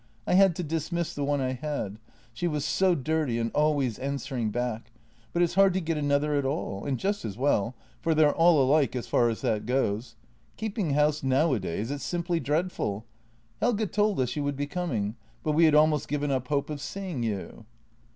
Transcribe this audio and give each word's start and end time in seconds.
I 0.25 0.33
had 0.33 0.55
to 0.55 0.63
dismiss 0.63 1.13
the 1.13 1.23
one 1.23 1.41
I 1.41 1.51
had— 1.51 1.99
she 2.33 2.47
was 2.47 2.65
so 2.65 2.95
dirty 2.95 3.37
and 3.37 3.51
always 3.51 3.99
answering 3.99 4.49
back, 4.49 4.91
but 5.31 5.43
it's 5.43 5.53
hard 5.53 5.73
to 5.75 5.79
get 5.79 5.95
another 5.95 6.33
at 6.33 6.43
all, 6.43 6.85
and 6.85 6.97
just 6.97 7.23
as 7.23 7.37
well, 7.37 7.75
for 8.01 8.15
they're 8.15 8.33
all 8.33 8.59
alike 8.63 8.95
as 8.95 9.05
far 9.05 9.29
as 9.29 9.41
that 9.41 9.67
goes. 9.67 10.15
Keeping 10.57 10.93
house 10.95 11.21
nowadays— 11.21 11.91
it's 11.91 12.03
simply 12.03 12.39
dreadful. 12.39 13.05
Helge 13.59 13.91
told 13.91 14.19
us 14.19 14.35
you 14.35 14.43
would 14.43 14.57
be 14.57 14.65
coming, 14.65 15.17
but 15.43 15.51
we 15.51 15.65
had 15.65 15.75
almost 15.75 16.07
given 16.07 16.31
up 16.31 16.47
hope 16.47 16.71
of 16.71 16.81
seeing 16.81 17.21
you." 17.21 17.65